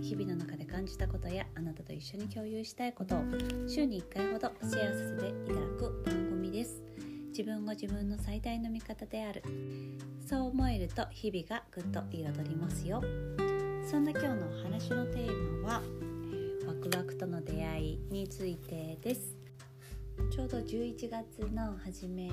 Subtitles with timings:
[0.00, 3.22] 日々の中で感じたことやあなたと一緒に共有したいことを
[3.68, 6.82] 週に1回ほどシェアさせていただく番組です。
[7.28, 9.42] 自分が自分の最大の味方である。
[10.26, 13.02] そう思えると日々がぐっと彩りますよ。
[13.90, 15.82] そんな今日のお話のテーマは
[16.66, 19.36] ワクワクとの出会いについてです。
[20.30, 22.30] ちょうど11月の初め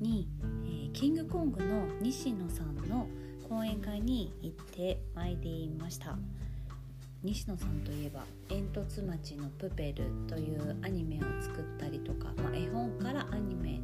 [0.00, 0.28] に、
[0.64, 3.06] え、キングコングの西野さんの
[3.50, 6.16] 講演会に行ってまいりました。
[7.24, 13.80] 西野さんといえば「煙突町のプペル」というアニメを作ったりとか、まあ、絵本からアニメ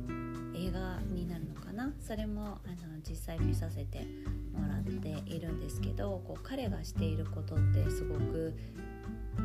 [0.54, 1.92] 映画になるのかな？
[2.00, 4.06] それもあの実際見させて
[4.54, 8.54] もらっているんですけどこう彼がしていることってすごく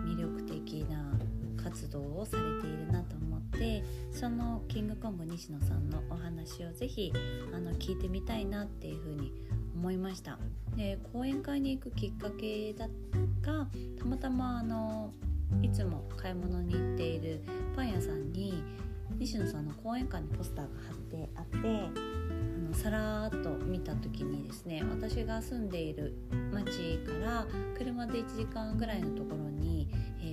[0.06, 1.20] 魅力的な
[1.58, 7.12] 活動をされているなと思ってそのキングコング西野さんのお話をぜひ
[7.52, 9.34] あの聞いてみたいなっていうふうに
[9.82, 10.38] 思いました。
[10.78, 12.88] で講演会に行くきっかけだ
[13.42, 15.12] がたまたまあの
[15.64, 17.42] いつも買い物に行っている
[17.76, 18.64] パン屋さんに
[19.18, 26.14] 西野さんの講演会のポスターが貼ってあってあのさらっと見た時にですね私が住んでいる
[26.54, 29.88] 町から車で1時間ぐらいのところに、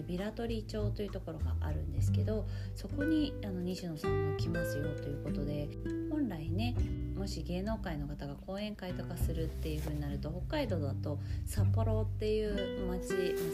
[0.08, 5.68] ビラトリ町というところがあるんですけどそこにあの西野さんが来ますよということで
[6.10, 6.74] 本来ね
[7.14, 13.08] もし芸能界の方が講演会とかするっていう風になると北海道だと札幌っていう町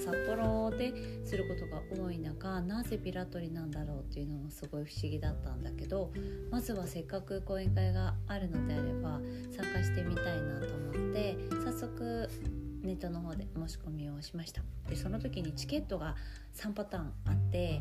[0.04, 0.92] 札幌で
[1.24, 6.12] することが多い中なぜピラトリなんだろうっていうのもすごい不思議だったんだけど
[6.50, 9.20] まずはせっかく講演会があるのであれば
[9.56, 12.28] 参加してみたいなと思って早速
[12.84, 14.62] ネットの方で申し込みをしました。
[14.88, 16.14] でその時にチケットが
[16.54, 17.80] 3パターンあって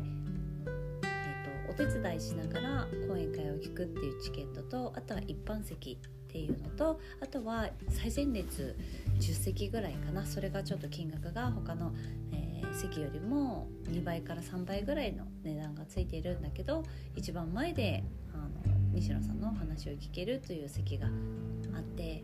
[1.66, 8.76] ー、とお手伝いしながら講演会を聞くっていうチケットとあとは一般席っていうのとあとは最前列
[9.20, 10.26] 10席ぐらいかな。
[10.26, 11.92] それがちょっと金額が他の、
[12.32, 16.82] えー、席よりも2倍から3倍ぐらいの値段がついているんだけど
[17.14, 22.22] 一番前であの西野さんのお話を聞けるという席があって、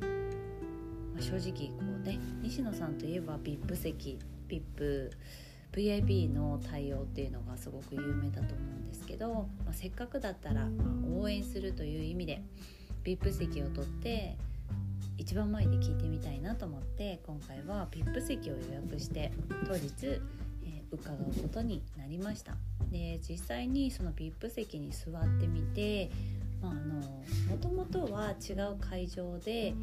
[1.21, 5.11] 正直こうね西野さんといえば VIP 席 VIP
[5.73, 10.67] VIP の対応っていうのがすごく有名だと思うんですけど、まあ、せっかくだったら、
[11.17, 12.43] 応援するという意味で
[13.05, 14.37] VIP 席を取って
[15.17, 19.31] 一番前で聞いてみたいなと思って今回は VIP 席を予約して
[19.67, 22.57] 当日、えー、伺うことになりました。
[22.91, 26.11] で実際にその VIP 席に座ってみて
[26.63, 26.95] あ、の
[27.49, 29.75] もともとは違う会場で、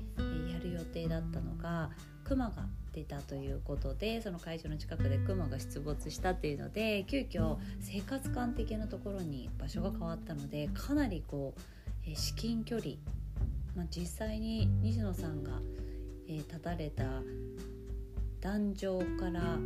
[0.51, 1.89] やる予定だったのが
[2.23, 12.93] クマが出たということでその会場の近くでクマが出没したっていうので急遽生活感的なところに場所が変わったのでかなりこう、至近距離、
[13.75, 15.51] まあ、実際に西野さんが、
[16.27, 17.21] 立たれた
[18.41, 19.57] 壇上から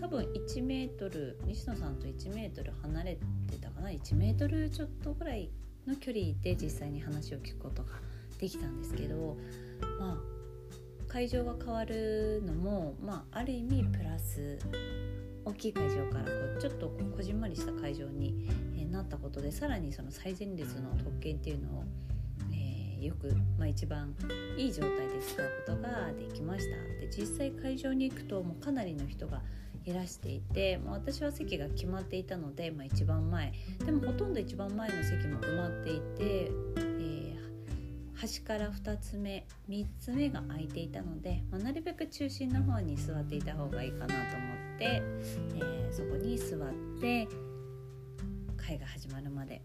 [0.00, 3.18] 多分1メートル西野さんと1メートル離れ
[3.50, 5.50] てたかな？1メートルちょっとぐらい
[5.90, 7.90] の距離で実際に話を聞くことが
[8.38, 9.36] できたんですけど
[9.98, 10.16] まあ
[11.08, 14.58] 会場が変わるのも、まあ、ある意味プラス
[15.44, 18.46] 大きい会場からこうちょっとこうこじんまりした会場に、
[18.78, 21.84] えなったことでさらにその最前列の特権っていうのを、
[22.52, 24.14] えー、よく、まあ、一番
[24.56, 26.76] いい状態で使うことができました。
[27.00, 29.42] で実際会場に行くともうかなりの人が
[29.84, 33.52] いらしていて、まあ、私は席が決まっていたので、まあ、一番前。
[33.84, 36.50] でもほとんど一番前の席も埋まっていて
[37.00, 37.36] え
[38.14, 44.24] 端から2つ目3つ目が空いていたので、まあ、なるべく中心の方に座っていた方がいいかなと思
[44.76, 45.02] って、
[45.56, 47.28] えー、そこに座って
[48.58, 49.62] 会が始まるまで、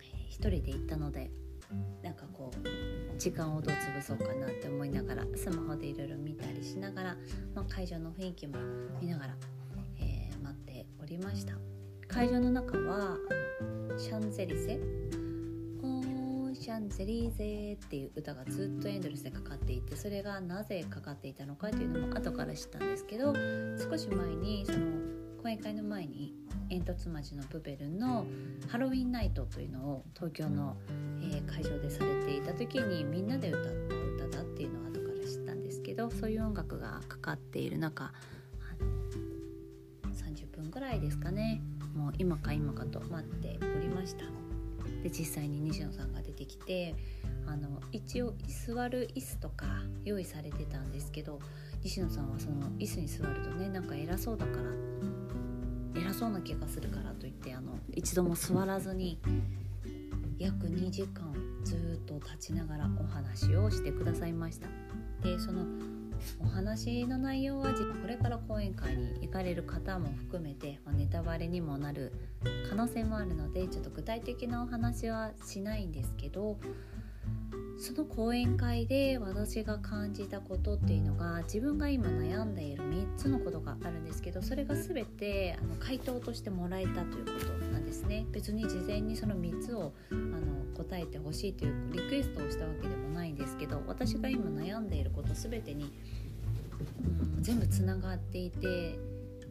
[0.00, 1.30] えー、一人で行ったので。
[2.02, 7.16] なんかこう時間をどう潰そうかなって思いながらスマホでいろいろ見たりしながら、
[7.54, 8.58] まあ、会場の雰囲気も
[9.00, 9.34] 見ながら、
[10.00, 11.54] えー、待っておりました。
[12.08, 13.16] 会場の中は
[13.96, 14.78] シャンゼリゼ？
[16.54, 23.34] シャンゼリーゼっていう歌がずっとエンドレスでかかっていてそれがなぜかかっていたのかというのも後から知ったんですけど
[23.90, 24.78] 少し前にその
[25.42, 26.36] 講演会の前に
[26.68, 28.26] 煙突町のプペルの
[28.68, 30.76] ハロウィンナイトというのを東京の、
[31.32, 38.12] え、会場でされていた時にみんなで歌った歌だっていうのを後から知ったんですけどそういう音楽がかかっている中
[40.02, 41.60] 30分ぐらいですかね
[41.94, 44.24] もう今か今かと待っておりました。
[45.02, 46.94] で実際に西野さんが出てきて
[47.46, 48.34] あの一応
[48.66, 49.66] 座る椅子とか
[50.04, 51.40] 用意されてたんですけど
[51.82, 54.58] 西野さんはその椅子に座るとねなんか偉そうだか
[55.94, 59.18] ら偉そうな気がするからといってあの一度も座らずに
[60.42, 61.32] 約2時間
[61.64, 64.66] ずっと立ちながらお話をしてくださいました。
[65.22, 65.64] でその
[66.40, 72.12] お話の内容はこれから講演会に行かれる方も含めて、まあ、ネタバレにもなる
[72.68, 76.58] 可能性もあるのでちょっと具体的なお話はしないんですけど
[77.78, 88.24] その講演会で私が感じたことっていうのが自分が今悩んでいる3つのことがあるんですけどそれが全てあの回答としてもらえたということですね。
[88.32, 95.92] 別に事前にその3つをあの答えてほしいというリクエストをしたわけでもないんですけど私が今悩んでいること全てに、
[97.04, 98.98] うん、全部つながっていて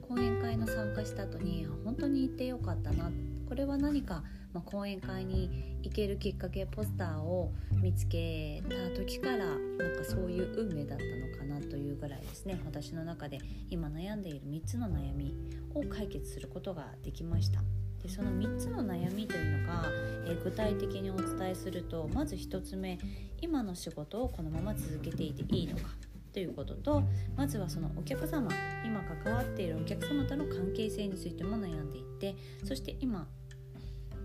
[0.10, 3.12] 講演会の参加した後に本当に行ってよかったな。
[3.48, 4.24] これは何か
[4.54, 9.58] まあ、講演会に行けるきっかけポスターを見つけた時からなん
[9.96, 12.60] かそういう運命だったのかなというぐらいですね。
[12.66, 13.40] 私の中で
[13.70, 15.34] 今悩んでいる3つの悩み
[15.74, 17.62] を解決することができました。
[18.04, 19.86] でその3つの悩みというのが、
[20.26, 22.98] えー、具体的にお伝えするとまず1つ目
[23.42, 25.90] 今の仕事をこのまま続けていていいのか
[26.34, 27.04] ということと
[27.36, 28.50] まずはそのお客様
[28.86, 33.28] 今関わっているお客様との関係性についても悩んでいってそして今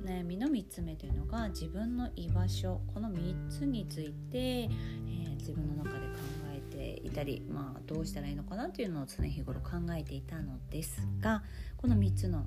[0.04, 6.12] 悩みの3つ目というのが自分の居場所この3つについて、えー、自分の中で考
[6.54, 11.42] えていたり、まあ、どうしたらいいのかなというのを常日頃考えていたのですが
[11.76, 12.46] この3つの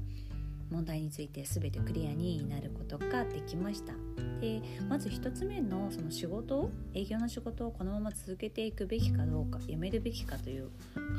[0.71, 3.94] 問題について全てクリアになることができました
[4.39, 10.69] でまず1つ目のその仕事営業の仕事をこのまま続けていくべきかどうかやめるべきかという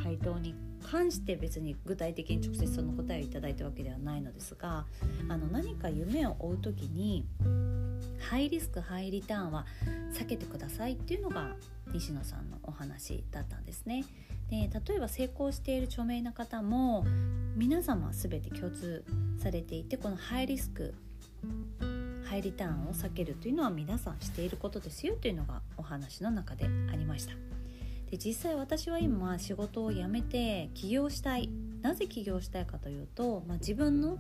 [0.03, 4.87] 回答に関して別に具体的に直接その答えをいただいたわけではないのですが
[5.29, 7.27] あの何か夢を追う時に
[8.19, 9.67] ハイリスクハイリターンは
[10.13, 11.57] 避けてくださいっていうのが
[11.93, 14.05] 西野さんのお話だったんですね。
[14.51, 17.05] で例えば成功している著名な方も
[17.57, 19.05] 皆様全て共通
[19.39, 20.95] されていてこのハイリスク
[22.29, 27.33] ハイリターンを避けるというのは皆さんしていることですよというのがお話の中でありました。
[28.11, 31.49] で実際私は今仕事を辞めて起業したい
[31.81, 34.19] なぜ起業したいかというと、まあ、自分の、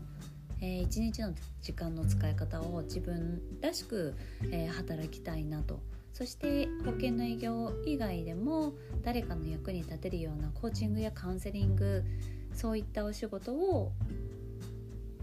[0.60, 4.14] えー、一日の時間の使い方を自分らしく、
[4.52, 5.80] えー、働きたいなと
[6.12, 12.04] そして保険の営業以外でも誰かの役に立てるようなコーチングやカウンセリング
[12.52, 13.92] そういったお仕事を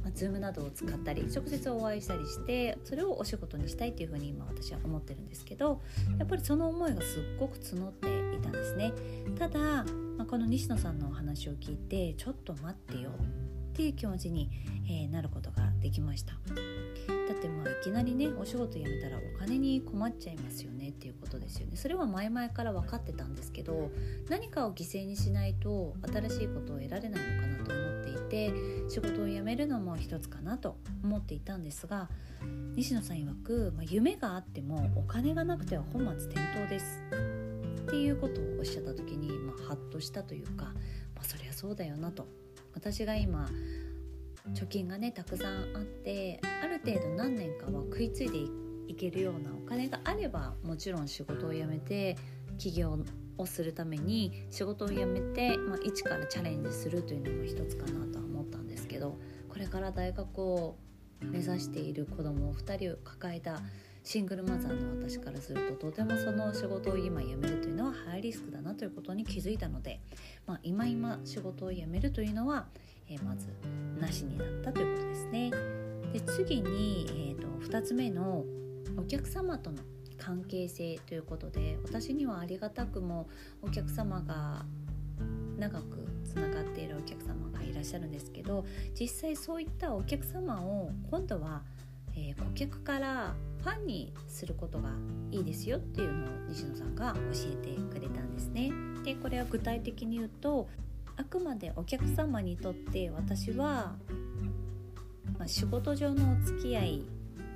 [0.07, 5.81] まあ、Zoom などを使ったり直接お会いしたりしてそれをお仕事にしたいっていうふうに今私は思ってるんですけど
[6.18, 8.07] やっぱりその思いがすっごく募って
[8.38, 8.94] いたんですね。
[9.38, 14.50] ただ、まあ、この西野さんのお話を聞いてちょっと待ってよっていう気持ちに、
[14.88, 16.33] えー、なることができました。
[17.28, 21.76] だってまあいきなりねお仕事辞めたらお金に困っちゃいますよねっていうことですよね。
[21.76, 23.92] それは前々から分かってたんですけど
[24.30, 28.54] 何かを犠牲にしないと新しいことを得られないのかなと思っていて
[28.90, 32.10] 仕事を辞めるのも一つかなと思っていたんですが
[32.76, 37.02] 西野さん曰く、まあ、夢があってもお金がなくては本末転倒です。
[37.88, 40.66] っていうことをおっしゃった時に、まあ、ハッとしたというか、
[41.16, 42.28] まあ、そりゃそうだよなと。
[42.74, 43.50] 私が今
[44.54, 48.40] 貯金がねたくさんあってある程度何年かは食いついで
[48.88, 52.18] いけるようなお金があればもちろん仕事を辞めて
[52.58, 52.98] 起業
[53.38, 59.18] をするために仕事を辞めて、まあ、一からチャレンジするというのも一つかなとは思ったんですけど
[59.50, 60.76] これから大学を
[61.21, 63.62] 目指している子供を2人を抱えた
[64.04, 70.00] シングルマザーの私からするととてもその仕事を今辞めるというのはハイリスクだなということに気づいたので、
[70.45, 72.68] まあ、今今仕事を辞めるというのは、
[73.09, 73.47] えー、まず
[73.99, 75.52] なしになったということですね。
[76.14, 78.45] で次に、えーと、2つ目の
[78.97, 79.78] お客様との
[80.18, 83.30] 関係性ということで私にはありがたくも
[83.61, 84.66] お客様が
[85.57, 88.66] 長くつながっているお客様がいらっしゃるんですけど
[88.99, 91.64] 実際そういったお客様を今度は、
[92.16, 94.92] えー、顧客からファンにすることが
[95.31, 97.19] いいですよっていうのを西野さんが教
[97.52, 98.71] えてくれたんですね。
[99.04, 100.69] でこれは具体的に言うと
[101.18, 103.95] あくまでお客様にとって私は、
[105.38, 107.06] まあ、仕事上のお付き合い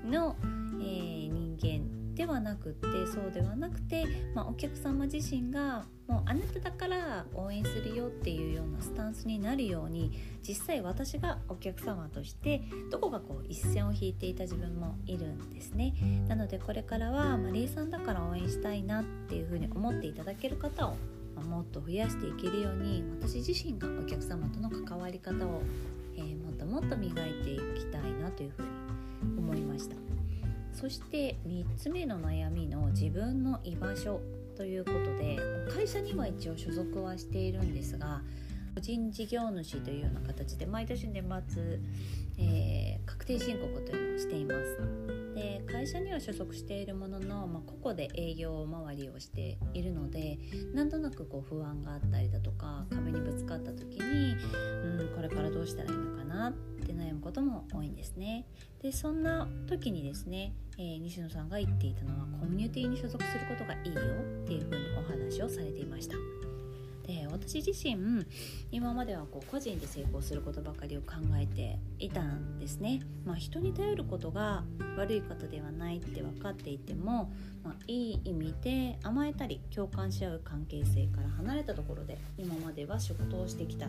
[0.06, 0.36] の、
[0.82, 10.12] えー、人間ではなくってそうではなくて、まあ、お客様自身がもうあなただから応援するよっていうようなスタンスになるように
[10.46, 15.94] 実際私がお客様としてどこかこう一線を引いていた自分もいるんですね。
[16.28, 20.98] なのでこれからはマリーさんだから応援したいなっていうふうに思っていただける方を
[21.40, 25.62] もっと増やしていけるように私自身がお客様との関わり方を、
[26.18, 28.68] えー、もっともっと磨いていきたいなというふうに
[29.38, 29.96] 思いました。
[30.74, 34.22] そして3つ目の悩みの自分の居場所
[34.56, 35.38] ということで
[35.74, 38.22] 会社には一応所属はしているんですが
[38.74, 41.80] 個人事業主というような形で毎年年末、
[42.38, 45.22] えー、確定申告というのをしています。
[45.36, 50.38] で会社には所属しているものの、まあ、個々で営業周りをしているので
[50.74, 54.36] なんとなくこう不安があったりだとか壁にぶつかった時に、
[54.84, 58.46] うん、これからどうしたらいいのかなって悩むことも多いんですね。
[58.82, 64.02] でそんな時にですね、えー、西野さんが言っていたのはコミュニティに所属することがいいよ
[64.44, 66.16] っていうふうにお話をされていました。
[67.06, 68.26] で私自身
[68.72, 74.64] 今まではこう個人で成功することばかりを考えていたんですね、まあ、人に頼ることが
[74.98, 77.32] 悪いことではないって分かっていても、
[77.64, 83.88] まあ、いい意味で甘えたり共感し合う関係性から離れたところで今までは仕事をしてきた。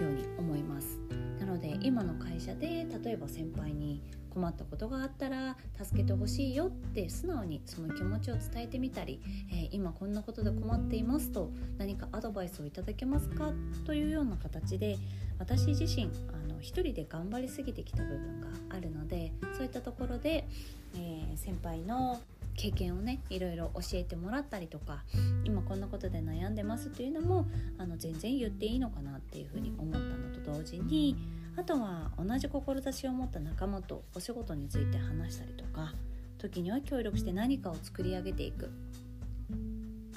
[0.00, 0.98] ように思います。
[1.38, 9.20] なので今の会社で例えば先輩に困ったことがあったら助けてほしいよって素直にその気持ちを伝えてみたり、
[9.50, 13.52] えー、今こんなことで困っていますと何かアドバイスをいただけますか？
[13.84, 14.96] というような形で
[15.38, 20.46] 私自身あの一人で頑張りすぎてきた部分があるのでそういったところで、
[20.94, 22.20] えー、先輩の
[22.56, 25.04] 経験をねいろいろ教えてもらったりとか
[25.44, 27.46] 今こんなことで悩んでますというのも
[27.78, 31.16] あの全然言っていいのかなっていうふうに思ったのと同時に
[31.56, 35.92] あとは同じ志を持った仲間とお仕事について話したりとか
[36.38, 38.70] 時には協力して何かを作り上げていく。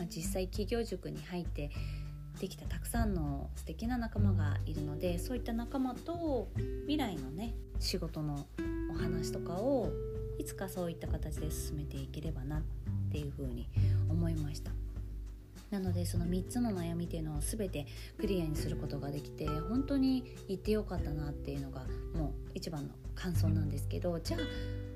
[0.10, 1.72] 実際企業塾に入って
[2.39, 6.50] できたたくさんの素敵な仲間がいるのでそういった仲間と
[6.82, 8.46] 未来のね仕事の
[8.92, 9.89] お話とかを
[10.38, 12.62] いつかそういった形で進めていければなっ
[13.12, 13.70] ていうふうに
[14.10, 14.72] 思いました。
[15.72, 17.86] なのでその3つの悩みっていうのを全て
[18.18, 21.82] クリアにすることができて本当に行ってよかったなっていうのが
[22.13, 24.39] もう一番の感想なんですけどじゃあ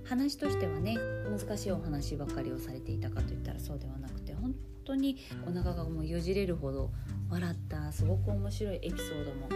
[0.08, 0.98] 話としてはね
[1.30, 4.56] 難しいお話ばかりをされていたかといったらそうではなくて本
[4.86, 6.92] 当にお腹がもうよじれるほど
[7.30, 9.50] 笑ったすごく面白いエピソードも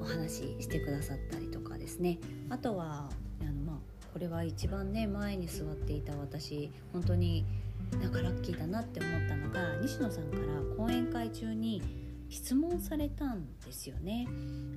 [0.00, 3.10] お話ししてくださったりとかですねあとは
[4.22, 7.44] れは一番ね前に座っていた私本当に
[8.00, 10.44] なんかラッキーだなって思ったのが西野さんから
[10.76, 11.82] 講演会中に
[12.30, 14.26] 質問されたんですよね。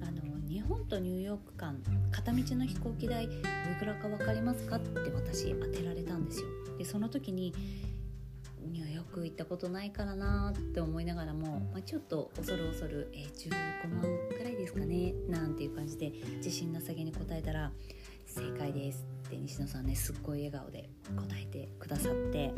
[0.02, 1.78] あの日本とニューヨーク間
[2.12, 3.30] 片道の飛行機代い
[3.80, 6.48] くらか分かりますかって私当てられたんですよ。
[6.78, 7.54] でその時に
[8.72, 14.02] ニューヨーク行ったことないからなって思いながらも、まあ、ちょっと恐る恐る、えー、15万
[14.36, 17.72] くらいですかねなんていう感じで自信なさげに答えたら
[18.26, 22.54] 「正解です」って西野さんねすっごい笑顔で答えてくださって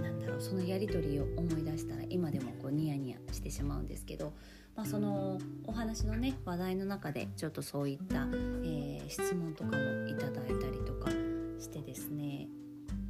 [0.00, 4.32] なんだろうそのやり取りを思い出したら今でもこうニヤニヤしてしまうんですけど、
[4.76, 8.26] まあ、そのお話のね話題の中でちょっとそういった、
[8.64, 11.10] えー、質問とかもいただいたりとか
[11.58, 12.48] してですね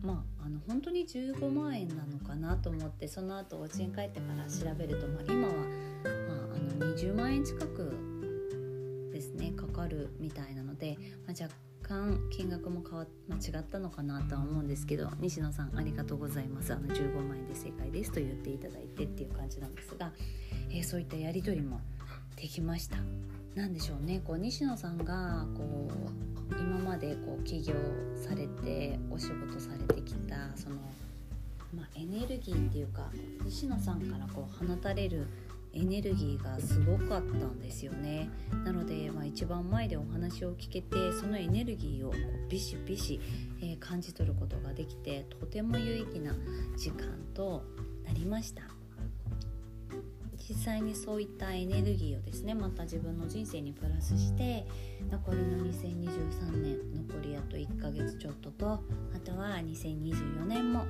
[0.03, 5.67] まあ、あの本当に15万円なのかなと思ってその後お家に帰ってから調べると、まあ、今は、まあ、
[6.81, 7.93] あの20万円近く
[9.12, 10.97] ですねかかるみたいなので、
[11.27, 11.55] まあ、若
[11.90, 16.73] 干金額も変わ、まあ、違ったのかなとは思うんですけど西野さんありがとうございます。
[16.73, 20.12] あの15万円で正解ですと言っていただいてっていう感じなんですが、
[20.70, 21.80] えー、そういったやり取りも
[22.37, 22.99] できました。
[23.56, 24.23] 何でしょうね。
[24.25, 25.90] こう西野さんがこ
[26.52, 27.75] う今までこう起業
[28.14, 30.76] されてお仕事されてきたその、
[31.75, 33.11] まあ、エネルギーっていうか
[33.44, 35.26] 西野さんからこう放たれる
[35.73, 38.29] エネルギーがすごかったんですよね
[38.65, 43.21] なので、まあ、一番前でお話を聞けてそのエネルギーをこうビシビシ、
[43.61, 46.35] えー、感じ取ることができてとても有意義な
[46.77, 47.62] 時間と
[48.05, 48.62] なりました
[50.49, 54.67] 実際にそういったエネルギーをですねまた自分の人生にプラスして
[55.09, 58.81] 残りの2023年残りあと1ヶ月ちょっととあ
[59.25, 60.85] とは2024年も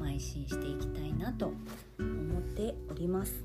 [0.00, 1.52] 邁進していきたいなと
[1.98, 3.44] 思っております。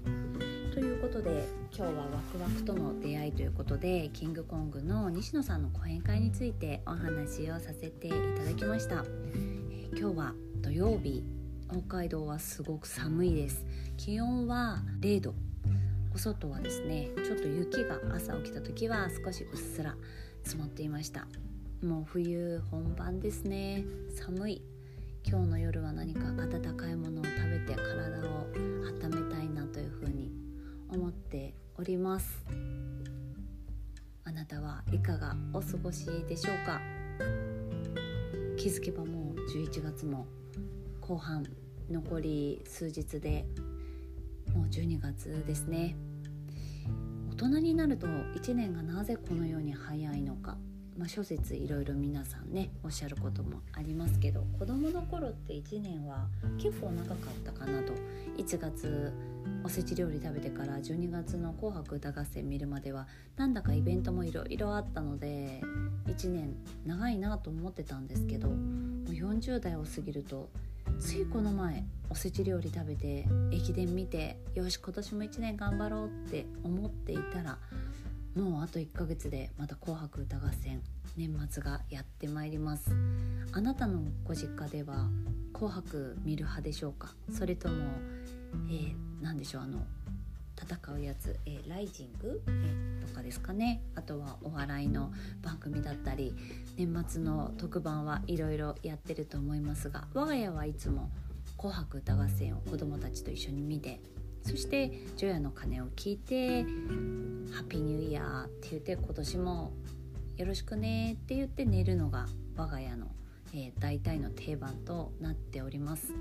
[0.75, 11.23] ということで今日はワクワクとの出会いということでキングコングの西野さんの講演会についてお話をさせていただきました、えー、今日は土曜日
[11.71, 13.65] 北海道はすごく寒いです。
[13.95, 15.33] 気温は0度。
[16.13, 19.95] お外はですねちょっと雪が朝起きた時は少しうっすら
[20.43, 21.25] 積もっていました。
[21.81, 23.85] もう冬本番ですね。
[24.13, 24.61] 寒い。
[25.27, 30.24] 今日の夜は何か温かいものを食べて体を温めたいなというふうに
[30.95, 32.45] 思っております。
[34.23, 36.79] あなたはいかがお過ごしでしょうか？
[38.57, 40.25] 気づけばもう11月も
[41.01, 41.45] 後半
[41.91, 43.45] 残り数日で
[44.53, 45.97] もう12月ですね。
[47.29, 50.57] 大人になると1年がなぜこのように早いのか？
[50.97, 57.91] まあ、諸説いろいろ皆さんねおっしゃることもありますけど子どもの頃って1年は結構長かったかなと。
[58.37, 59.11] 1月
[59.63, 65.61] おせち料理食べてから12月の「紅白歌合戦」見るまではなんだかイベントもいろいろあったので
[66.05, 68.57] 1年長いなと思ってたんですけどもう
[69.11, 70.49] 40代を過ぎると
[70.99, 77.57] ついこの前おせち料理食べて駅伝見てよし今年も1年頑張ろうって思っていたら
[78.35, 80.81] もうあと1ヶ月でまた「紅白歌合戦」
[81.17, 82.91] 年末がやってまいります。
[83.53, 85.09] あなたのご実家では
[85.53, 87.15] 「紅白」見る派でしょうか？
[87.31, 87.85] それとも、
[88.69, 89.85] えー、何でしょうあの
[90.57, 93.81] 戦うやつ、えー、ライジング、えー、とかですかね。
[93.95, 96.33] あとはお笑いの番組だったり
[96.77, 101.11] 年末の特番はいろいろやってると思いますが我が家はいつも
[101.57, 103.99] 「紅白歌合戦」を子どもたちと一緒に見て
[104.43, 106.63] そして除夜の鐘を聞いて
[107.53, 109.73] 「ハッピーニューイヤー」って言って今年も
[110.37, 113.07] よろしくねって言って寝るのが我が家の、
[113.53, 116.13] えー、大体の定番となっております。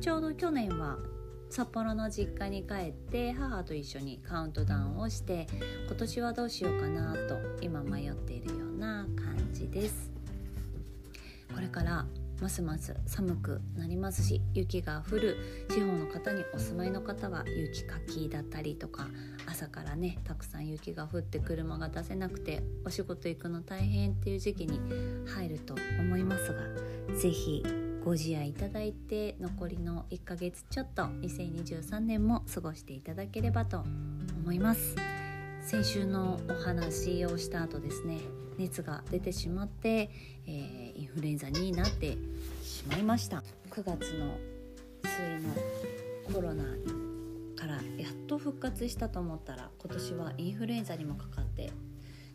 [0.00, 0.98] ちょうど去年は
[1.50, 5.46] 札幌の実家に帰って母と一緒にカウントダウンをして
[5.86, 10.10] 今年はどうしようかなと今迷っているような感じです。
[11.54, 12.06] これから
[12.40, 19.08] ますます寒くなりますし雪が降る地方の方にお住まいの方は雪かきだったりとか
[19.46, 24.78] 朝からねたくさん雪が降って車が出せなくてお仕事行くの大変っていう時期に
[25.26, 26.60] 入ると思いますが
[27.16, 34.96] 是非ご自愛いただいて残りの1ヶ月ちょっと2023年も過ごしていただければと思います。
[35.60, 38.20] 先週のお話をした後ですね
[38.56, 40.10] 熱が出てしまって、
[40.46, 42.16] えー、インフルエンザになって
[42.62, 44.38] しまいました9月の
[45.04, 46.64] 末のコロナ
[47.60, 51.70] からやっと復活したと思ったら今年はインフルエンザにもかかって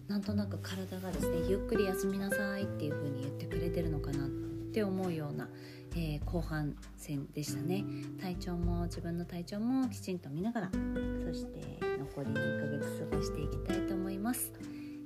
[0.08, 5.48] なんとなく体がですねゆっくり休みなさいっていう風に言ってくれてるのかなってって思うような、
[5.92, 7.86] えー、後半戦でしたね。
[8.20, 11.62] 体調も自分の体調もきちんと見ながらそして
[12.00, 14.51] 残り2ヶ月過ごしていきたいと思います。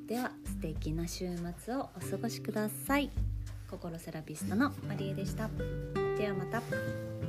[0.07, 1.27] では素敵な週
[1.59, 3.11] 末をお過ごしください。
[3.69, 5.49] 心セラピストのマリエでした。
[6.17, 7.26] ではまた。